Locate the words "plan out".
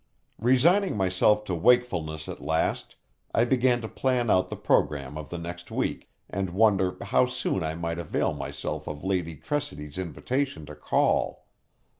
3.87-4.49